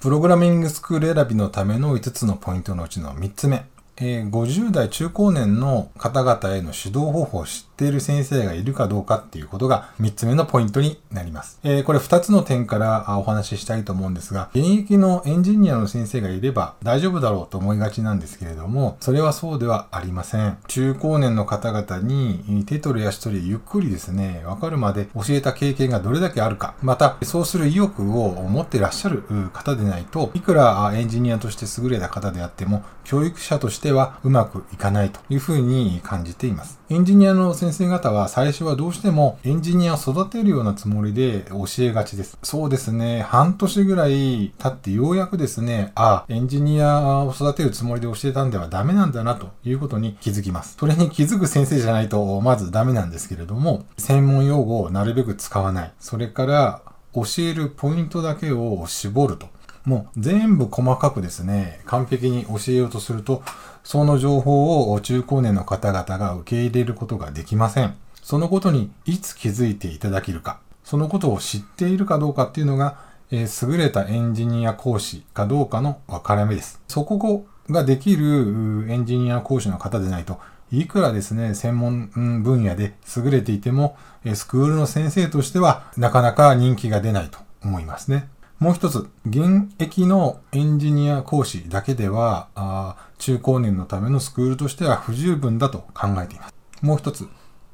[0.00, 3.66] プログラミングスクール選びのための5つのポイントのうちの3つ目。
[3.98, 11.58] えー、50代中高年の方々への指導方法を知っている先生がいるかどうかっていうことが3つ目のポイントになります。
[11.64, 20.58] えー、これ2つの点からお話ししたいと思うんですが、現役のエンジニアの先生がいれば大丈夫だろうと思いがちなんですけれども、それはそうではありません。
[20.68, 29.22] 中高年の方々に手取り足取りゆっくりですね、わかるまで教えた経験がどれだけあるか、またそうする意欲を持ってらっしゃる
[29.52, 36.78] 方でないといくらエンジニアとして優れた方であっても、教育者としててはうまくいかないというふうに感じています。
[36.88, 42.36] エンジニアの先先生方は最初はどうしてもエンジニアを育てるようなつもりで教えがちです。
[42.42, 50.76] そうですね、半年ぐらい経ってようやくですね、あ、エンジニアを育てるつもりで教えたんではダメなんだなということに気づきます。
[50.80, 55.92] それに気づく先生じゃないとまずダメなんですけれども、専門用語をなるべく使わない。
[56.00, 56.82] それから
[57.14, 59.46] 教えるポイントだけを絞ると。
[59.84, 63.42] もう全部細かくですね、完璧に教えようとすると、
[63.82, 67.94] その情報を中高年の方々が受け入れることができません。
[68.22, 72.98] そのことにいつ気づいていただけるか、そのことを知っているかどうかっていうのが、
[73.30, 76.80] えー、優れたエンジニア講師かどうかの分かれ目です。
[76.88, 80.38] そこができるエンジニア講師の方でないと、
[80.72, 83.96] いくらですね、専門分野で優れていても、
[84.34, 88.28] スクールの先生としてはなかなか人気が出ないと思いますね。
[88.60, 96.54] もう一つ、現役のエンジニア講師だけでは、あ中高年のためのスクールとしては不十分だと考えています。
[96.82, 97.26] もう一つ、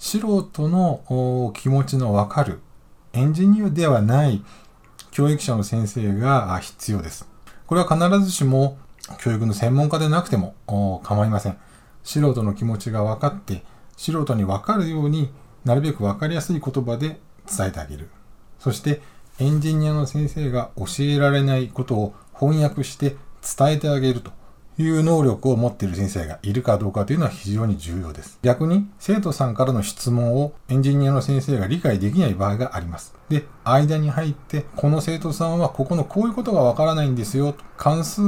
[0.00, 2.58] 素人の気持ちのわかる
[3.12, 4.44] エンジニアではない
[5.12, 7.28] 教育者の先生が必要です。
[7.68, 8.76] これは必ずしも
[9.20, 10.56] 教育の専門家でなくても
[11.04, 11.58] 構いません。
[12.02, 13.62] 素人の気持ちが分かって、
[13.96, 15.32] 素人に分かるように
[15.64, 18.10] なるべく分かりやすい言葉で伝えてあげる。
[18.58, 19.00] そして
[19.38, 23.16] エンジニアの先生が教えられないことを翻訳して
[23.56, 24.30] 伝えてあげると
[24.78, 28.38] いう能力を持っている先生がいるかどうかというのは非常に重要です。
[28.42, 33.14] 逆に生徒さんからの質問をエンジニアの先生が理解できない場合があります。
[33.28, 37.54] で、間に入って、この生徒さんはここのこういうことがわからないんですよ。
[37.76, 38.22] 関数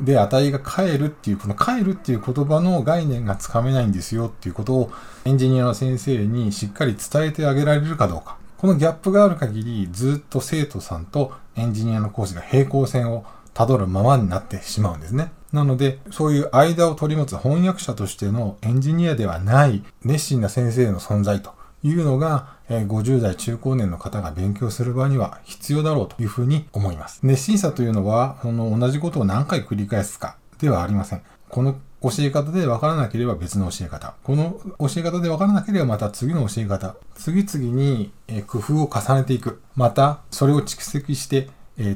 [0.00, 4.92] で値が変えるっていう、この変えるっていう言葉の概念がつかめないんですよっていうことを
[5.24, 8.36] エンジニアの先生にしっかり伝えてあげられるかどうか。
[8.58, 15.32] このギャップがある限り、ずっと生徒さんとエンジニアの講師が平行線をたどるままになってしまうんですね。
[15.52, 27.20] なので、そういう間を取り持つ翻訳者としてのエンジニアではない熱心な先生の存在というのが、50代中高年の方が勉強する場合には必要だろうというふうに思います。
[27.22, 31.22] 熱心さというのは、その同じことを何回繰り返すかではありません。
[31.48, 31.76] この
[32.10, 34.14] 教え方で分からなければ別の教え方。
[34.22, 36.96] この教え方で分からなければまた次の教え方。
[37.14, 38.12] 次々に
[38.46, 39.60] 工夫を重ねていく。
[39.74, 41.48] また、それを蓄積して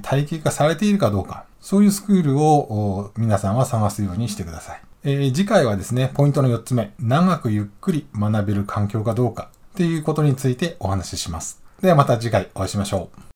[0.02, 1.44] 体系化されているかどうか。
[1.60, 4.80] そういうスクールを皆さんは探すようにしてください。
[5.04, 6.92] えー、次回はですね、ポイントの4つ目。
[6.98, 11.62] 長くゆっくり学べる環境かどうかっていうことについてお話しします。
[11.80, 13.20] ではまた次回お会いしましょう。